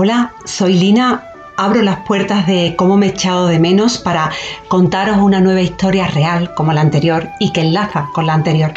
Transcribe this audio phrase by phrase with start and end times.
[0.00, 1.24] Hola, soy Lina.
[1.56, 4.30] Abro las puertas de cómo me he echado de menos para
[4.68, 8.72] contaros una nueva historia real como la anterior y que enlaza con la anterior.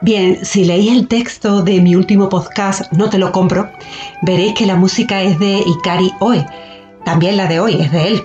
[0.00, 3.70] Bien, si leéis el texto de mi último podcast, No te lo compro,
[4.22, 6.44] veréis que la música es de Ikari Oe.
[7.04, 8.24] También la de hoy es de él.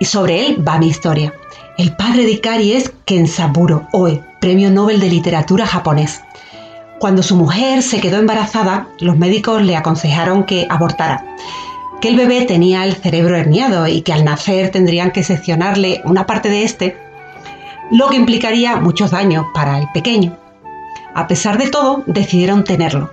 [0.00, 1.32] Y sobre él va mi historia.
[1.78, 6.20] El padre de Ikari es Kensaburo Oe, premio Nobel de Literatura japonés.
[6.98, 11.24] Cuando su mujer se quedó embarazada, los médicos le aconsejaron que abortara,
[12.00, 16.26] que el bebé tenía el cerebro herniado y que al nacer tendrían que seccionarle una
[16.26, 16.96] parte de este,
[17.92, 20.36] lo que implicaría muchos daños para el pequeño.
[21.14, 23.10] A pesar de todo, decidieron tenerlo.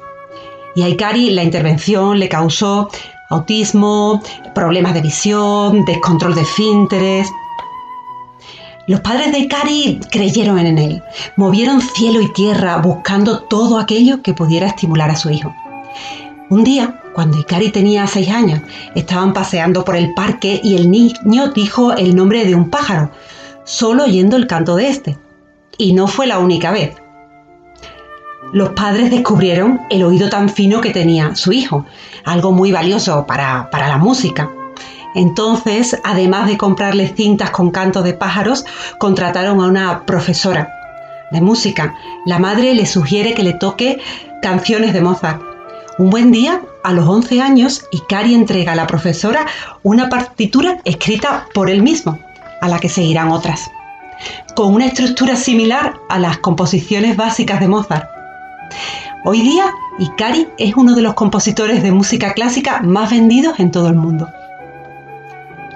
[0.76, 2.90] Y a Ikari la intervención le causó
[3.30, 4.22] autismo,
[4.56, 7.30] problemas de visión, descontrol de esfínteres,
[8.88, 11.03] los padres de Ikari creyeron en él,
[11.35, 15.55] movieron cielo y tierra buscando todo aquello que pudiera estimular a su hijo.
[16.49, 18.61] Un día, cuando Ikari tenía seis años,
[18.94, 23.09] estaban paseando por el parque y el niño dijo el nombre de un pájaro,
[23.64, 25.17] solo oyendo el canto de este.
[25.80, 26.95] Y no fue la única vez.
[28.53, 31.86] Los padres descubrieron el oído tan fino que tenía su hijo,
[32.23, 34.52] algo muy valioso para, para la música.
[35.16, 38.66] Entonces, además de comprarle cintas con cantos de pájaros,
[38.99, 40.69] contrataron a una profesora
[41.31, 41.95] de música.
[42.25, 43.99] La madre le sugiere que le toque
[44.41, 45.41] canciones de Mozart.
[45.97, 49.45] Un buen día, a los 11 años, Ikari entrega a la profesora
[49.81, 52.19] una partitura escrita por él mismo,
[52.61, 53.71] a la que seguirán otras,
[54.53, 58.09] con una estructura similar a las composiciones básicas de Mozart.
[59.23, 63.88] Hoy día, Ikari es uno de los compositores de música clásica más vendidos en todo
[63.88, 64.30] el mundo.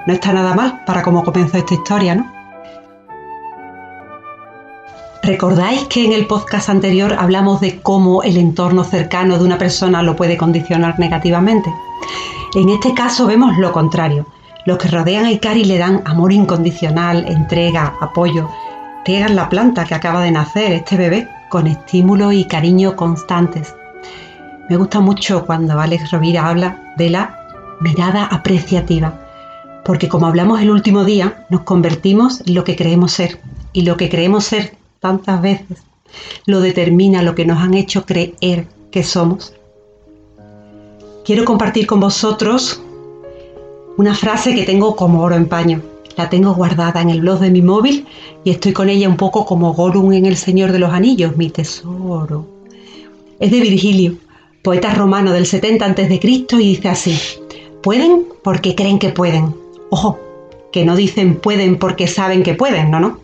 [0.10, 2.26] No está nada mal para cómo comenzó esta historia, ¿no?
[5.22, 10.02] ¿Recordáis que en el podcast anterior hablamos de cómo el entorno cercano de una persona
[10.02, 11.72] lo puede condicionar negativamente?
[12.56, 14.26] En este caso vemos lo contrario.
[14.66, 18.50] Los que rodean a Ikari le dan amor incondicional, entrega, apoyo.
[19.06, 23.76] Riegan la planta que acaba de nacer, este bebé, con estímulo y cariño constantes.
[24.70, 27.38] Me gusta mucho cuando Alex Rovira habla de la
[27.80, 29.29] mirada apreciativa
[29.90, 33.40] porque como hablamos el último día, nos convertimos en lo que creemos ser.
[33.74, 35.80] Y lo que creemos ser tantas veces
[36.46, 39.56] lo determina lo que nos han hecho creer que somos.
[41.26, 42.80] Quiero compartir con vosotros
[43.98, 45.82] una frase que tengo como oro en paño.
[46.18, 48.06] La tengo guardada en el blog de mi móvil
[48.44, 51.50] y estoy con ella un poco como Gollum en El Señor de los Anillos, mi
[51.50, 52.46] tesoro.
[53.40, 54.18] Es de Virgilio,
[54.62, 56.20] poeta romano del 70 a.C.
[56.22, 57.18] y dice así,
[57.82, 59.56] pueden porque creen que pueden,
[59.90, 60.20] Ojo,
[60.72, 63.20] que no dicen pueden porque saben que pueden, no, no.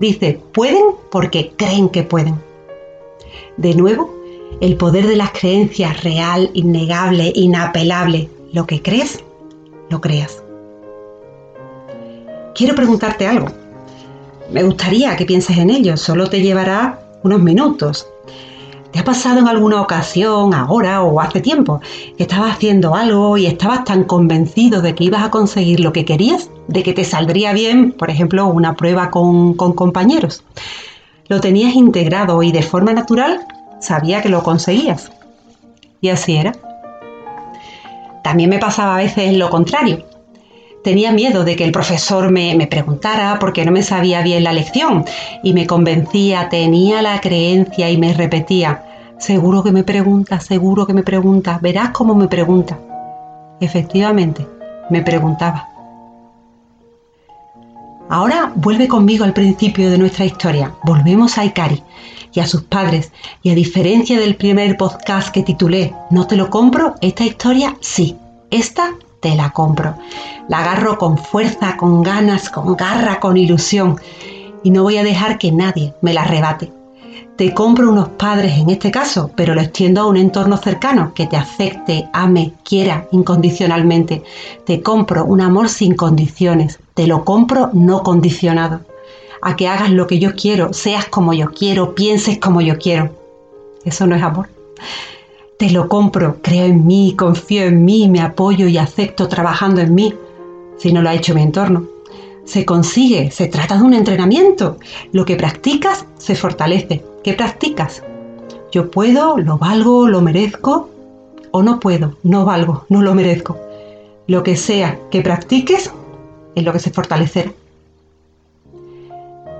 [0.00, 2.36] Dice pueden porque creen que pueden.
[3.56, 4.14] De nuevo,
[4.60, 8.28] el poder de las creencias real, innegable, inapelable.
[8.52, 9.22] Lo que crees,
[9.90, 10.42] lo creas.
[12.54, 13.48] Quiero preguntarte algo.
[14.50, 18.08] Me gustaría que pienses en ello, solo te llevará unos minutos.
[18.92, 21.80] ¿Te ha pasado en alguna ocasión, ahora o hace tiempo,
[22.16, 26.06] que estabas haciendo algo y estabas tan convencido de que ibas a conseguir lo que
[26.06, 30.42] querías, de que te saldría bien, por ejemplo, una prueba con, con compañeros?
[31.28, 33.46] Lo tenías integrado y de forma natural
[33.80, 35.12] sabía que lo conseguías.
[36.00, 36.52] Y así era.
[38.24, 40.04] También me pasaba a veces lo contrario.
[40.82, 44.52] Tenía miedo de que el profesor me, me preguntara porque no me sabía bien la
[44.52, 45.04] lección
[45.42, 48.84] y me convencía, tenía la creencia y me repetía,
[49.18, 52.78] seguro que me pregunta, seguro que me pregunta, verás cómo me pregunta.
[53.60, 54.46] Efectivamente,
[54.90, 55.68] me preguntaba.
[58.08, 60.72] Ahora vuelve conmigo al principio de nuestra historia.
[60.84, 61.82] Volvemos a Ikari
[62.32, 63.12] y a sus padres.
[63.42, 68.16] Y a diferencia del primer podcast que titulé No te lo compro, esta historia sí.
[68.50, 69.96] Esta te la compro.
[70.48, 74.00] La agarro con fuerza, con ganas, con garra, con ilusión.
[74.62, 76.72] Y no voy a dejar que nadie me la arrebate.
[77.36, 81.28] Te compro unos padres en este caso, pero lo extiendo a un entorno cercano que
[81.28, 84.24] te acepte, ame, quiera incondicionalmente.
[84.66, 86.80] Te compro un amor sin condiciones.
[86.94, 88.80] Te lo compro no condicionado.
[89.40, 93.14] A que hagas lo que yo quiero, seas como yo quiero, pienses como yo quiero.
[93.84, 94.48] Eso no es amor.
[95.58, 99.92] Te lo compro, creo en mí, confío en mí, me apoyo y acepto trabajando en
[99.92, 100.14] mí,
[100.76, 101.82] si no lo ha hecho mi entorno.
[102.44, 104.76] Se consigue, se trata de un entrenamiento.
[105.10, 107.04] Lo que practicas se fortalece.
[107.24, 108.04] ¿Qué practicas?
[108.70, 110.90] Yo puedo, lo valgo, lo merezco
[111.50, 113.58] o no puedo, no valgo, no lo merezco.
[114.28, 115.90] Lo que sea que practiques
[116.54, 117.50] es lo que se fortalecerá.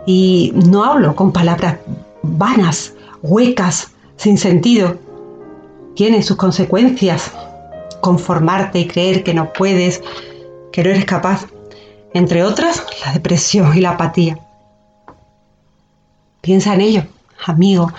[0.06, 1.78] Y no hablo con palabras
[2.22, 5.07] vanas, huecas, sin sentido
[5.98, 7.32] tiene sus consecuencias.
[8.00, 10.00] conformarte y creer que no puedes,
[10.70, 11.46] que no eres capaz.
[12.14, 14.38] Entre otras, la depresión y la apatía.
[16.40, 17.02] Piensa en ello,
[17.44, 17.92] amigo,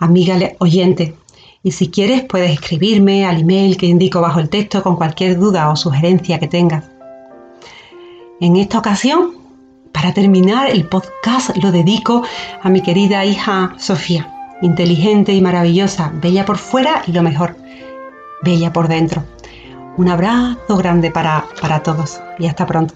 [0.00, 1.14] amiga oyente.
[1.62, 5.70] Y si quieres, puedes escribirme al email que indico bajo el texto con cualquier duda
[5.70, 6.82] o sugerencia que tengas.
[8.40, 9.36] En esta ocasión,
[9.92, 12.24] para terminar el podcast, lo dedico
[12.60, 17.56] a mi querida hija Sofía, inteligente y maravillosa, bella por fuera y lo mejor,
[18.42, 19.22] bella por dentro.
[19.96, 22.94] Un abrazo grande para, para todos y hasta pronto.